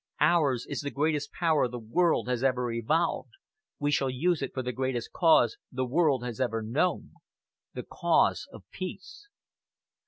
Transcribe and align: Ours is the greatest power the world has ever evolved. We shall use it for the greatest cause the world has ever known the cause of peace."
Ours 0.19 0.65
is 0.67 0.81
the 0.81 0.89
greatest 0.89 1.31
power 1.31 1.67
the 1.67 1.77
world 1.77 2.27
has 2.27 2.43
ever 2.43 2.71
evolved. 2.71 3.33
We 3.77 3.91
shall 3.91 4.09
use 4.09 4.41
it 4.41 4.51
for 4.51 4.63
the 4.63 4.71
greatest 4.71 5.11
cause 5.11 5.57
the 5.71 5.85
world 5.85 6.23
has 6.23 6.41
ever 6.41 6.63
known 6.63 7.11
the 7.75 7.83
cause 7.83 8.47
of 8.51 8.63
peace." 8.71 9.27